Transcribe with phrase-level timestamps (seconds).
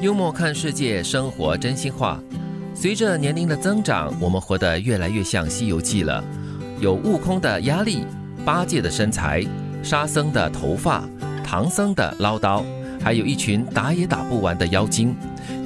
[0.00, 2.22] 幽默看世界，生活真心话。
[2.72, 6.22] 随着年龄的增长，我们活得越来越像《西游记》了。
[6.78, 8.06] 有悟空的压力，
[8.44, 9.44] 八戒的身材，
[9.82, 11.02] 沙僧的头发，
[11.42, 12.62] 唐僧的唠叨，
[13.02, 15.16] 还有一群打也打不完的妖精。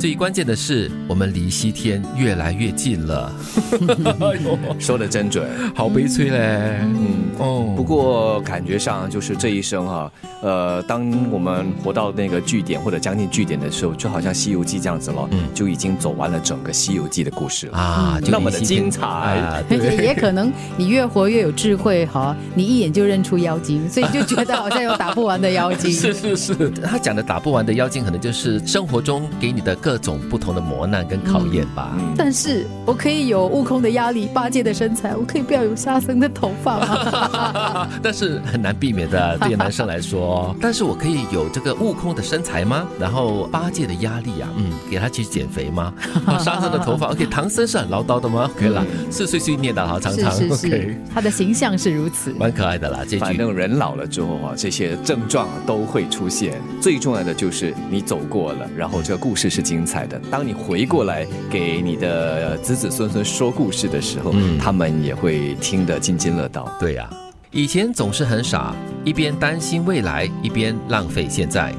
[0.02, 3.32] 最关键的是，我们离西天越来越近了。
[4.76, 6.80] 说的真准，好悲催嘞。
[6.82, 10.12] 嗯哦，不过感觉上就是这一生哈，
[10.42, 19.64] 呃，当我们活到那个据点或者将近据点的时候，就好像《西游记》这样子了，嗯，就已经走完了整个《西游记》的故事了啊，那么的精彩。
[19.70, 25.92] 也 也可能你越活越有智慧哈，你一眼就认出妖精，所以就觉得好像有打不完的妖精。
[25.92, 29.91] 是是是，他讲的打不完的妖精，可能就是生活中给你的各。
[29.92, 31.94] 各种不同的磨难跟考验吧。
[32.16, 37.86] 但是我可以有悟空的压力，八戒的身材，我可以不要有沙僧的头发吗？
[38.02, 40.56] 但是很难避免的， 对男生来说。
[40.62, 42.88] 但是我可以有这个悟空的身材吗？
[42.98, 45.92] 然后八戒的压力啊，嗯，给他去减肥吗？
[46.40, 48.50] 沙僧的头发，OK，唐僧是很唠叨的吗？
[48.58, 50.96] 可以了，是碎碎念的，好常常，OK。
[51.12, 53.00] 他的形象是如此，蛮可爱的啦。
[53.06, 56.58] 这反正人老了之后啊，这些症状都会出现。
[56.80, 59.81] 最重要的就是你走过了，然后这个故事是经。
[59.82, 60.16] 精彩的。
[60.30, 66.70] 当你回过来给你的子子孙孙说故事的时候，他们也会听得津津乐道。
[66.78, 67.10] 对呀，
[67.50, 71.74] 以前总是很傻，一边担心未来，一边浪费现在。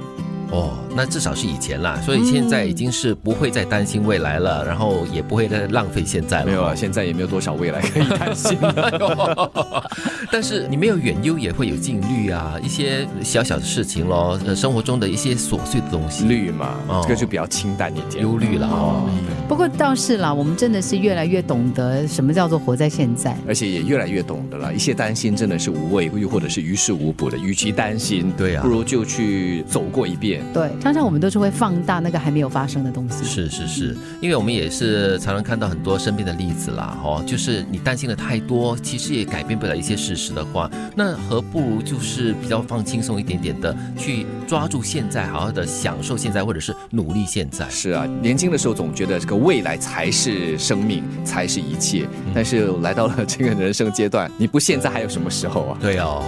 [0.53, 0.77] 哦。
[0.95, 6.45] 那至少是以前啦，所以现在已经是不会再担心未来了，然后也不会再浪费现在了。
[6.45, 8.57] 没有啊，现在也没有多少未来可以担心。
[10.31, 16.25] 但是你没有远忧，也会有近虑啊，一些小小的事情咯，生活中的一些琐碎的东西。
[16.25, 18.23] 虑嘛，这个就比较清淡一点。
[18.23, 19.09] 忧虑了哦。
[19.47, 27.37] 不过倒是啦，我们真的是越来越懂得什么叫做活在现在，而且也越来越懂得了，一些担心真的是无谓，又或者是于事无补的。
[27.37, 30.42] 与其担心，对啊，不如就去走过一遍。
[30.53, 30.71] 对。
[30.81, 33.23] 常常我们都是会放大那个还没有发生的东西。
[33.23, 47.69] 是是是，因为我们也是常常看到很多身边的例子啦，哦，就是你担心的太多，其实也改变不了一些事实的话，那何不如就是比较放轻松一点点的，去抓住现在，好好的享受现在，或者是努力现在。
[47.69, 55.77] 是啊，年轻的时候总觉得这个未来才是生命，才是一切，但是来到了这个人生阶段，你不现在还有什么时候啊？
[55.79, 56.23] 对哦。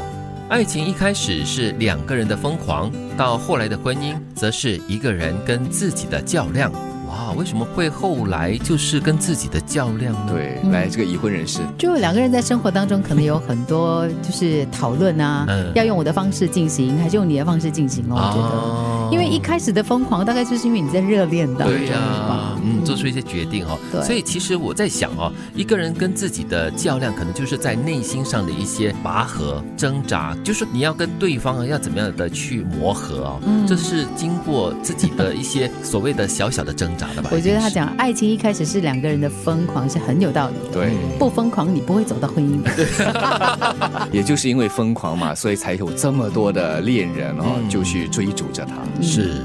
[0.48, 6.72] 爱情一开始是两个人的疯狂，到后来的婚姻，则是一个人跟自己的较量。
[7.16, 10.34] 哇，为什么会后来就是跟自己的较量呢？
[10.34, 18.16] 对，来这个已婚人士，就两个人在生活当中可能有很多就是讨论啊，要用我的方式进行，还是用你的方式进行哦？
[18.18, 23.80] 我觉得，因为一开始的疯狂，大概就是因为你在热恋的，对呀，嗯，做出一些决定哦。
[23.94, 37.05] 对，所以其实我在想哦，一个人跟自己的较量，可能就是在内心上的一些拔河、挣扎，就是你要跟对方要怎么样的去磨合哦，这是经过自己的一些所谓的小小的挣扎。
[37.32, 40.56] 我觉得他讲爱情一开始是两个人的疯狂是很有道理。
[40.72, 42.72] 对，不疯狂你不会走到婚姻的。
[44.12, 48.76] 也就是因为疯狂嘛，所以才有这么多的恋人哦，就去追逐着他。
[49.02, 49.42] 是，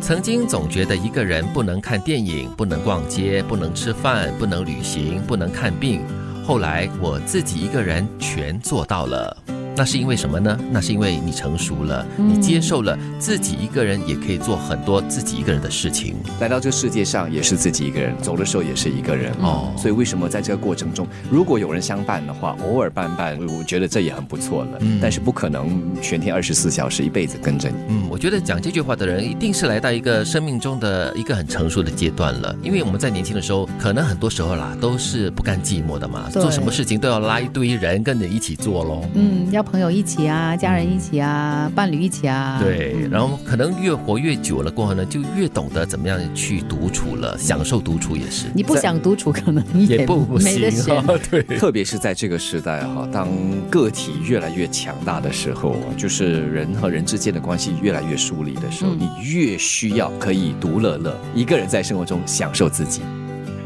[0.00, 6.02] 曾经总觉得一个人不能看电影，不能逛街，不能吃饭，不能旅行，不能看病。
[6.46, 9.36] 后来我自己一个人全做到了。
[9.80, 10.58] 那是因为什么呢？
[10.70, 16.16] 那是因为你成熟了，你接受了自己一个人也可以做很多自己一个人的事情。
[16.38, 19.72] 来到这世界上也是自己一个人，走的时候也是一个人哦。
[19.78, 24.76] 所以为什么在这个过程中，如果有人相伴的话，偶尔伴伴，我觉得这也很不错了。
[24.80, 27.76] 嗯，但是不可能全天二十四小时一辈子跟着你。
[27.88, 32.54] 嗯，我觉得讲这句话的人一定是来到一个生命中的一个很成熟的阶段了。
[32.62, 39.08] 因为我们在年轻的时候，可能很多时候啦都是不甘寂寞的嘛，做什么事情都要拉一堆人跟着一起做喽。
[39.14, 39.64] 嗯，要。
[39.70, 48.46] 朋友一起啊，家人一起啊，伴侣一起啊，对，然后可能越活越久了过后呢，就越懂得怎么样去独处了，享受独处也是。
[48.52, 51.00] 你不想独处，可能也不没得选。
[51.30, 53.28] 对， 特别是在这个时代哈，当
[53.70, 63.02] 个体越来越强大的时候，就是人和人之间的关系越来越疏离的时候，你越需要可以独乐乐，一个人在生活中享受自己。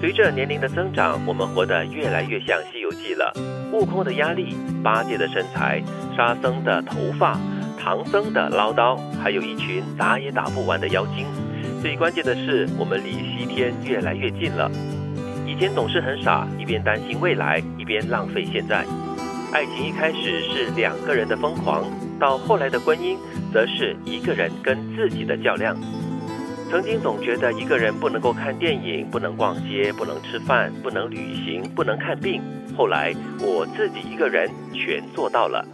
[0.01, 3.64] 随着年龄的增长，我们活得越来越像《西游记》了。
[3.75, 4.55] 悟空的压力，
[4.85, 5.83] 八戒的身材，
[6.17, 7.37] 沙僧的头发，
[7.77, 11.27] 唐僧的唠叨，还有一群打也打不完的妖精。
[11.83, 14.71] 最关键的是，我们离西天越来越近了。
[15.45, 18.87] 以前总是很傻，一边担心未来，一边浪费现在。
[19.53, 21.83] 爱情一开始是两个人的疯狂，
[22.21, 23.17] 到后来的婚姻，
[23.53, 25.77] 则是一个人跟自己的较量。
[26.71, 32.43] 曾经总觉得一个人不能够看电影，不能逛街，不能吃饭，不能旅行，不能看病。
[32.77, 35.65] 后来我自己一个人全做到了。